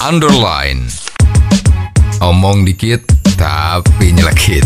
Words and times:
underline. 0.00 0.88
Omong 2.24 2.64
dikit 2.64 3.04
tapi 3.36 4.16
nyelekit. 4.16 4.64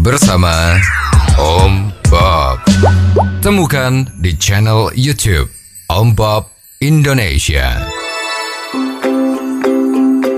Bersama 0.00 0.80
Om 1.36 1.92
Bob. 2.08 2.64
Temukan 3.44 4.08
di 4.24 4.32
channel 4.40 4.88
YouTube 4.96 5.52
Om 5.92 6.16
Bob 6.16 6.48
Indonesia. 6.80 7.84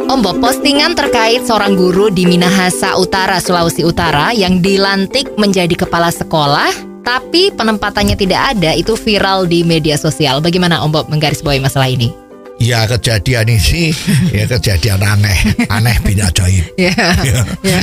Om 0.06 0.18
Bob, 0.22 0.42
postingan 0.42 0.98
terkait 0.98 1.46
seorang 1.46 1.78
guru 1.78 2.10
di 2.10 2.26
Minahasa 2.26 2.98
Utara, 2.98 3.38
Sulawesi 3.38 3.86
Utara 3.86 4.34
yang 4.34 4.58
dilantik 4.58 5.30
menjadi 5.38 5.78
kepala 5.78 6.10
sekolah, 6.10 6.70
tapi 7.06 7.54
penempatannya 7.54 8.18
tidak 8.18 8.58
ada, 8.58 8.74
itu 8.74 8.98
viral 8.98 9.46
di 9.46 9.62
media 9.62 9.94
sosial. 9.94 10.42
Bagaimana 10.42 10.82
Om 10.82 10.90
Bob 10.90 11.06
menggarisbawahi 11.06 11.62
masalah 11.62 11.86
ini? 11.86 12.25
Ya 12.56 12.88
kejadian 12.88 13.52
ini 13.52 13.92
ya 14.32 14.48
kejadian 14.48 14.96
aneh, 14.98 15.36
aneh 15.68 15.96
bin 16.00 16.16
ajaib. 16.18 16.64
Ya, 16.80 16.88
Ya. 17.20 17.44
ya, 17.60 17.78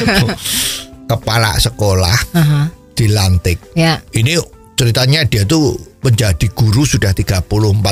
Kepala 1.06 1.54
sekolah 1.58 2.18
Aha. 2.34 2.62
dilantik. 2.98 3.62
ya, 3.78 4.02
Ini 4.10 4.40
ceritanya 4.74 5.22
dia 5.24 5.46
tuh 5.46 5.78
menjadi 6.02 6.50
guru 6.52 6.84
sudah 6.84 7.14
34 7.14 7.46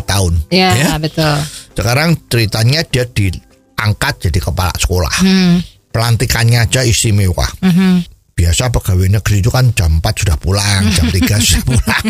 tahun. 0.03 0.33
ya, 0.49 0.97
betul. 0.97 1.37
Sekarang 1.77 2.17
ceritanya 2.25 2.81
dia 2.83 3.05
diangkat 3.05 4.13
jadi 4.27 4.39
kepala 4.41 4.73
sekolah. 4.73 5.13
Hmm, 5.21 5.61
Pelantikannya 5.91 6.65
aja 6.65 6.81
istimewa. 6.81 7.45
mhm. 7.61 8.09
Biasa 8.31 8.73
pegawai 8.73 9.05
negeri 9.11 9.37
itu 9.37 9.53
kan 9.53 9.69
jam 9.77 10.01
4 10.01 10.17
sudah 10.17 10.33
pulang, 10.33 10.89
jam 10.89 11.05
3 11.05 11.37
sudah 11.45 11.61
pulang. 11.61 12.05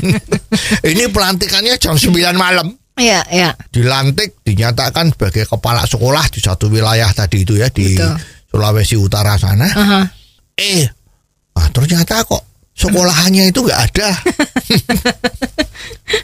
Ini 0.79 1.12
pelantikannya 1.12 1.76
jam 1.76 1.99
9 1.99 2.07
malam. 2.34 2.71
Ya, 3.01 3.25
ya, 3.33 3.57
Dilantik, 3.73 4.45
dinyatakan 4.45 5.09
sebagai 5.09 5.49
kepala 5.49 5.81
sekolah 5.83 6.21
di 6.29 6.37
satu 6.37 6.70
wilayah 6.70 7.09
tadi 7.09 7.41
itu 7.41 7.57
ya 7.57 7.65
di 7.73 7.98
Betul. 7.98 8.13
Sulawesi 8.45 8.93
Utara 8.93 9.34
sana. 9.41 9.65
Aha. 9.65 10.01
Eh, 10.53 10.85
ah, 11.57 11.65
ternyata 11.73 12.21
kok 12.21 12.45
sekolahannya 12.77 13.49
itu 13.49 13.65
nggak 13.65 13.81
ada. 13.89 14.09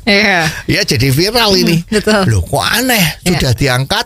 ya, 0.06 0.48
ya 0.68 0.82
jadi 0.84 1.08
viral 1.10 1.52
ini. 1.58 1.82
betul. 1.88 2.22
Loh 2.30 2.44
kok 2.44 2.64
aneh 2.64 3.22
sudah 3.24 3.52
diangkat 3.54 4.06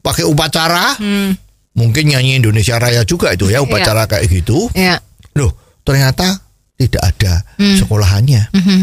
pakai 0.00 0.22
upacara. 0.22 0.96
Hmm, 0.98 1.34
Mungkin 1.72 2.04
nyanyi 2.04 2.36
Indonesia 2.36 2.76
Raya 2.76 3.00
juga 3.02 3.32
itu 3.32 3.48
ya 3.48 3.64
upacara 3.64 4.04
kayak 4.04 4.28
gitu. 4.28 4.68
ya, 4.76 5.00
Loh, 5.32 5.56
ternyata 5.80 6.36
tidak 6.76 7.02
ada 7.02 7.40
Hmm. 7.56 7.80
sekolahannya. 7.80 8.52
mhm. 8.52 8.80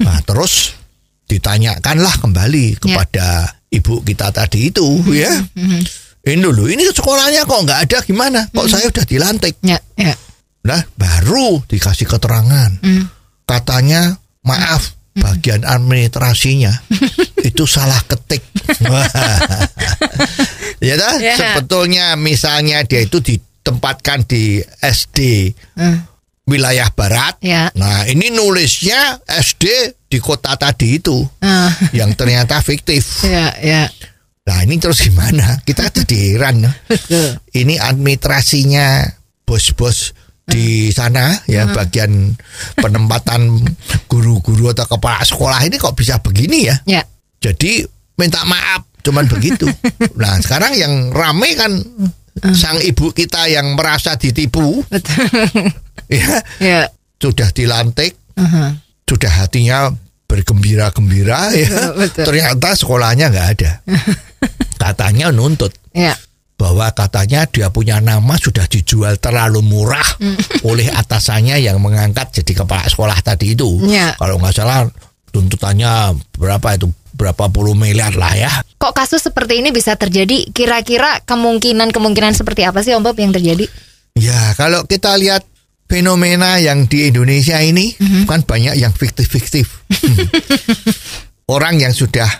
Nah, 0.00 0.18
terus 0.24 0.72
ditanyakanlah 1.30 2.18
kembali 2.18 2.74
kepada 2.76 3.46
ibu 3.70 4.02
kita 4.02 4.34
tadi 4.34 4.74
itu 4.74 4.82
ya. 5.14 5.30
mhm. 5.54 5.82
Ini 6.20 6.36
dulu, 6.36 6.68
ini 6.68 6.84
sekolahnya 6.84 7.48
kok 7.48 7.64
nggak 7.64 7.80
ada 7.88 7.98
gimana? 8.04 8.40
Kok 8.52 8.68
saya 8.68 8.92
udah 8.92 9.04
dilantik? 9.08 9.56
ya, 9.64 9.80
ya, 9.96 10.12
Nah, 10.68 10.84
baru 10.92 11.64
dikasih 11.64 12.04
keterangan. 12.04 12.76
Hmm. 12.84 13.08
Katanya, 13.48 14.20
maaf, 14.44 14.92
bagian 15.16 15.64
administrasinya 15.64 16.76
itu 17.48 17.64
salah 17.64 18.04
ketik. 18.04 18.44
Ya 20.80 20.96
dah, 20.96 21.16
Ya. 21.20 21.36
sebetulnya 21.36 22.16
misalnya 22.16 22.84
dia 22.84 23.00
itu 23.00 23.20
ditempatkan 23.20 24.24
di 24.24 24.60
SD 24.80 25.52
Hmm. 25.76 26.04
Wilayah 26.50 26.90
barat. 26.90 27.38
ya, 27.38 27.70
Nah, 27.72 28.02
ini 28.04 28.28
nulisnya 28.28 29.22
SD 29.24 29.64
di 30.04 30.18
kota 30.18 30.58
tadi 30.58 30.98
itu 30.98 31.22
Ah, 31.38 31.70
yang 31.92 32.10
ternyata 32.12 32.58
fiktif. 32.58 33.22
ya, 33.22 33.54
ya, 33.56 33.86
Nah, 34.40 34.58
ini 34.60 34.76
terus 34.76 34.98
gimana? 35.00 35.62
Kita 35.62 35.86
jadi 35.94 36.34
heran. 36.34 36.66
ya. 36.66 36.74
Ini 37.52 37.78
administrasinya 37.78 39.06
bos-bos 39.46 40.10
di 40.42 40.90
sana 40.90 41.30
ya 41.46 41.70
bagian 41.70 42.34
penempatan 42.74 43.62
guru-guru 44.04 44.74
atau 44.74 44.82
kepala 44.88 45.22
sekolah 45.22 45.62
ini 45.62 45.78
kok 45.78 45.94
bisa 45.94 46.18
begini 46.18 46.66
ya? 46.66 46.76
Ya, 46.84 47.02
Jadi 47.38 47.86
minta 48.16 48.42
maaf 48.42 48.82
cuman 49.00 49.24
begitu. 49.26 49.70
Nah, 50.20 50.36
sekarang 50.36 50.74
yang 50.74 50.92
rame 51.08 51.54
kan 51.54 51.70
sang 52.56 52.80
ibu 52.80 53.12
kita 53.12 53.46
yang 53.48 53.76
merasa 53.76 54.16
ditipu 54.16 54.82
betul. 54.88 55.26
ya 56.10 56.40
ya, 56.58 56.88
sudah 57.20 57.52
dilantik, 57.52 58.16
aha. 58.40 58.80
sudah 59.04 59.32
hatinya 59.44 59.92
bergembira-gembira 60.30 61.50
ya. 61.52 61.92
Betul. 61.92 62.24
Ternyata 62.30 62.78
sekolahnya 62.78 63.34
nggak 63.34 63.48
ada. 63.58 63.72
Katanya 64.82 65.28
nuntut 65.34 65.76
ya, 65.92 66.16
bahwa 66.60 66.88
katanya 66.92 67.44
dia 67.48 67.68
punya 67.68 68.00
nama 68.00 68.36
sudah 68.36 68.64
dijual 68.64 69.16
terlalu 69.20 69.60
murah 69.60 70.04
oleh 70.68 70.88
atasannya 70.88 71.60
yang 71.60 71.80
mengangkat 71.80 72.32
jadi 72.40 72.64
kepala 72.64 72.84
sekolah 72.88 73.16
tadi 73.24 73.52
itu. 73.52 73.80
Ya. 73.88 74.16
Kalau 74.16 74.40
nggak 74.40 74.54
salah 74.56 74.88
tuntutannya 75.32 76.16
berapa 76.36 76.76
itu 76.76 76.88
berapa 77.20 77.52
puluh 77.52 77.76
miliar 77.76 78.16
lah 78.16 78.32
ya. 78.32 78.48
Kok 78.80 78.96
kasus 78.96 79.20
seperti 79.20 79.60
ini 79.60 79.68
bisa 79.68 79.92
terjadi? 79.92 80.48
Kira-kira 80.50 81.20
kemungkinan-kemungkinan 81.28 82.32
seperti 82.32 82.64
apa 82.64 82.80
sih 82.80 82.96
Om 82.96 83.04
Bob 83.04 83.20
yang 83.20 83.36
terjadi? 83.36 83.68
Ya 84.16 84.56
kalau 84.56 84.88
kita 84.88 85.20
lihat 85.20 85.44
fenomena 85.84 86.56
yang 86.56 86.88
di 86.88 87.12
Indonesia 87.12 87.60
ini 87.60 87.92
kan 88.24 88.40
banyak 88.40 88.80
yang 88.80 88.96
fiktif-fiktif. 88.96 89.68
Hmm. 89.92 90.16
Orang 91.44 91.76
yang 91.76 91.92
sudah 91.92 92.30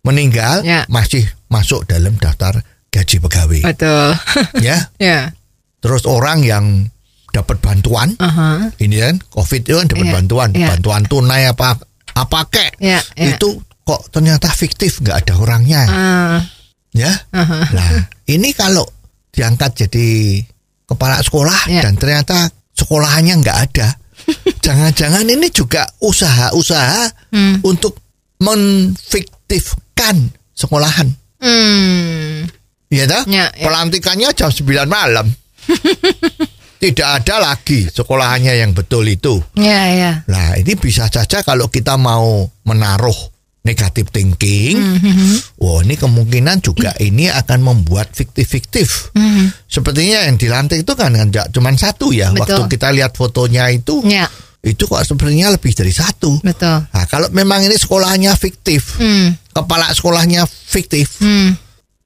meninggal 0.00 0.64
Ya. 0.64 0.88
masih 0.88 1.28
masuk 1.52 1.84
dalam 1.84 2.16
daftar 2.16 2.64
gaji 2.88 3.20
pegawai. 3.20 3.60
Betul. 3.68 4.08
ya. 4.66 4.88
ya. 4.96 5.34
Terus 5.82 6.08
orang 6.08 6.40
yang 6.40 6.88
dapat 7.30 7.62
bantuan 7.62 8.10
Aha. 8.18 8.74
ini 8.82 8.98
kan 8.98 9.22
covid 9.30 9.62
itu 9.62 9.78
kan 9.78 9.86
dapat 9.86 10.02
Iya, 10.02 10.14
bantuan 10.18 10.48
iya. 10.50 10.66
bantuan 10.74 11.02
tunai 11.06 11.46
apa 11.46 11.78
apa 12.10 12.40
kek 12.50 12.74
Ya, 12.82 12.98
ya. 13.14 13.38
itu 13.38 13.62
kok 13.82 14.10
ternyata 14.10 14.48
fiktif 14.48 15.00
nggak 15.00 15.16
ada 15.22 15.34
orangnya 15.36 15.82
Ah, 15.84 16.38
ya 16.90 17.10
aha. 17.30 17.58
nah 17.70 17.90
ini 18.26 18.52
kalau 18.52 18.86
diangkat 19.30 19.86
jadi 19.86 20.40
kepala 20.84 21.18
sekolah 21.20 21.60
Iya. 21.66 21.82
dan 21.84 21.94
ternyata 21.94 22.38
sekolahannya 22.72 23.34
nggak 23.38 23.58
ada 23.64 23.88
jangan-jangan 24.64 25.24
ini 25.24 25.48
juga 25.50 25.86
usaha-usaha 25.98 27.30
Hmm. 27.30 27.62
untuk 27.62 27.94
menfiktifkan 28.40 30.16
sekolahan 30.52 31.08
Hmm. 31.40 32.44
ya 32.88 33.06
dah 33.06 33.24
Ya, 33.24 33.48
ya. 33.48 33.64
pelantikannya 33.64 34.28
jam 34.34 34.52
9 34.52 34.84
malam 34.86 35.24
tidak 36.82 37.08
ada 37.22 37.36
lagi 37.40 37.86
sekolahannya 37.86 38.56
yang 38.56 38.72
betul 38.72 39.04
itu 39.04 39.40
Ya, 39.54 39.88
ya. 39.88 40.12
Nah, 40.26 40.56
ini 40.56 40.74
bisa 40.74 41.06
saja 41.06 41.40
kalau 41.40 41.68
kita 41.68 41.94
mau 41.94 42.44
menaruh 42.64 43.16
negatif 43.60 44.08
thinking, 44.08 44.76
Mhm. 44.80 45.60
wah 45.60 45.84
ini 45.84 45.92
kemungkinan 45.94 46.64
juga 46.64 46.96
ini 46.96 47.28
akan 47.28 47.60
membuat 47.60 48.08
fiktif-fiktif. 48.16 49.12
Mhm. 49.12 49.68
Sepertinya 49.68 50.24
yang 50.24 50.40
dilantik 50.40 50.80
itu 50.80 50.92
kan 50.96 51.12
nggak 51.12 51.52
cuma 51.52 51.68
satu 51.76 52.08
ya. 52.08 52.32
Betul. 52.32 52.64
Waktu 52.64 52.72
kita 52.72 52.88
lihat 52.96 53.12
fotonya 53.12 53.68
itu, 53.68 54.00
Ya, 54.08 54.24
itu 54.64 54.88
kok 54.88 55.04
sebenarnya 55.04 55.52
lebih 55.52 55.76
dari 55.76 55.92
satu. 55.92 56.40
betul. 56.40 56.88
Nah, 56.88 57.04
kalau 57.04 57.28
memang 57.36 57.60
ini 57.60 57.76
sekolahnya 57.76 58.32
fiktif, 58.40 58.96
Hmm. 58.96 59.36
kepala 59.52 59.92
sekolahnya 59.92 60.48
fiktif, 60.48 61.20
Hmm. 61.20 61.52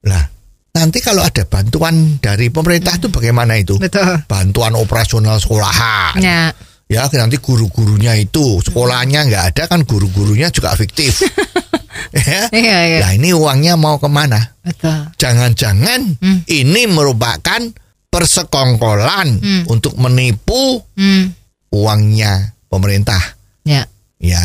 lah 0.03 0.27
nanti 0.75 0.99
kalau 0.99 1.23
ada 1.23 1.47
bantuan 1.47 2.19
dari 2.19 2.51
pemerintah 2.51 2.99
itu 2.99 3.07
bagaimana 3.07 3.55
itu? 3.55 3.79
Betul. 3.79 4.27
Bantuan 4.27 4.75
operasional 4.75 5.39
sekolahan. 5.39 6.19
Ya. 6.19 6.51
Ya 6.85 7.09
nanti 7.09 7.41
guru-gurunya 7.41 8.13
itu 8.15 8.61
sekolahnya 8.61 9.25
nggak 9.25 9.43
ada 9.55 9.63
kan 9.65 9.81
guru-gurunya 9.81 10.53
juga 10.53 10.77
fiktif 10.77 11.25
ya 12.13 12.45
Iya, 12.53 12.77
iya. 12.85 12.99
nah 13.01 13.11
ini 13.11 13.33
uangnya 13.33 13.73
mau 13.73 13.97
ke 13.97 14.05
mana 14.05 14.37
Betul. 14.61 15.09
jangan-jangan 15.17 16.21
Hmm. 16.21 16.45
ini 16.45 16.85
merupakan 16.85 17.61
persekongkolan 18.07 19.27
Hmm. 19.41 19.63
untuk 19.67 19.97
menipu 19.97 20.81
Hmm. 20.93 21.33
uangnya 21.71 22.53
pemerintah 22.69 23.19
Ya. 23.65 23.89
ya 24.21 24.41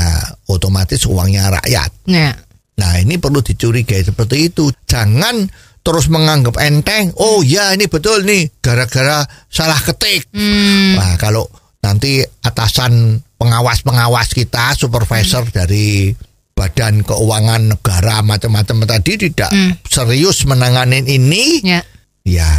otomatis 0.47 1.05
uangnya 1.05 1.53
rakyat 1.53 1.91
Ya. 2.09 2.35
nah 2.77 2.93
ini 2.97 3.21
perlu 3.21 3.41
dicurigai 3.41 4.01
seperti 4.03 4.49
itu 4.49 4.73
jangan 4.85 5.45
terus 5.81 6.09
menganggap 6.09 6.57
enteng 6.57 7.13
oh 7.17 7.41
ya 7.41 7.73
ini 7.73 7.87
betul 7.87 8.25
nih 8.25 8.49
gara-gara 8.61 9.21
salah 9.47 9.81
ketik 9.81 10.29
Hmm. 10.33 10.97
Nah, 10.97 11.15
kalau 11.17 11.45
nanti 11.81 12.21
atasan 12.45 13.19
pengawas-pengawas 13.37 14.37
kita, 14.37 14.77
supervisor 14.77 15.49
dari 15.49 16.13
Badan 16.53 17.01
Keuangan 17.01 17.73
Negara 17.73 18.21
macam-macam 18.21 18.85
tadi 18.85 19.17
tidak 19.17 19.49
Hmm. 19.49 19.73
serius 19.89 20.45
menangani 20.45 21.01
ini, 21.09 21.65
Ya. 21.65 21.81
ya 22.21 22.51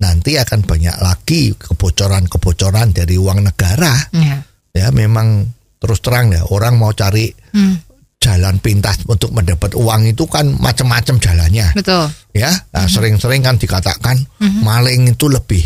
nanti 0.00 0.34
akan 0.40 0.66
banyak 0.66 0.96
lagi 0.98 1.54
kebocoran-kebocoran 1.54 2.90
dari 2.90 3.14
uang 3.14 3.46
negara. 3.46 3.94
Ya. 4.10 4.42
Ya, 4.74 4.86
memang 4.90 5.50
terus 5.78 6.02
terang 6.02 6.34
ya 6.34 6.42
orang 6.50 6.78
mau 6.82 6.90
cari 6.90 7.30
Hmm. 7.54 7.78
jalan 8.20 8.58
pintas 8.58 9.00
untuk 9.06 9.32
mendapat 9.32 9.72
uang 9.78 10.10
itu 10.10 10.26
kan 10.26 10.50
macam-macam 10.58 11.16
jalannya. 11.16 11.72
Betul. 11.72 12.10
Ya, 12.34 12.52
nah, 12.74 12.84
Mhm. 12.84 12.92
sering-sering 12.92 13.40
kan 13.40 13.56
dikatakan 13.56 14.18
maling 14.60 15.08
itu 15.08 15.30
lebih 15.30 15.62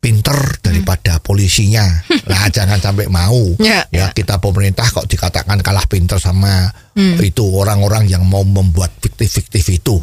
pinter 0.00 0.56
daripada 0.64 1.20
polisinya. 1.20 1.84
Lah 2.24 2.48
jangan 2.48 2.80
sampai 2.80 3.06
mau. 3.12 3.52
Ya, 3.60 3.84
ya. 3.92 4.08
kita 4.16 4.40
pemerintah 4.40 4.88
kok 4.88 5.04
dikatakan 5.06 5.60
kalah 5.60 5.84
pinter 5.86 6.16
sama 6.16 6.72
Hmm. 6.90 7.16
itu 7.22 7.46
orang-orang 7.54 8.10
yang 8.10 8.26
mau 8.26 8.42
membuat 8.42 8.90
fiktif-fiktif 8.98 9.62
itu. 9.70 9.96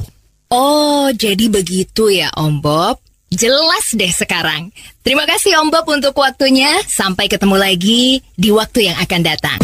Oh, 0.48 1.12
jadi 1.12 1.52
begitu 1.52 2.08
ya 2.08 2.32
Om 2.32 2.64
Bob. 2.64 3.04
Jelas 3.28 3.92
deh 3.92 4.08
sekarang. 4.08 4.72
Terima 5.04 5.28
kasih 5.28 5.60
Om 5.60 5.68
Bob 5.68 5.84
untuk 5.92 6.16
waktunya. 6.16 6.72
Sampai 6.88 7.28
ketemu 7.28 7.60
lagi 7.60 8.24
di 8.40 8.50
waktu 8.56 8.88
yang 8.88 8.98
akan 9.04 9.22
datang. 9.22 9.60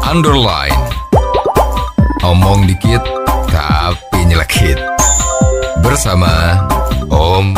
Underline. 0.00 0.80
Omong 2.24 2.64
dikit 2.64 3.04
tapi 3.52 4.24
nyelekit. 4.24 4.80
Bersama 5.84 6.56
Om 7.12 7.52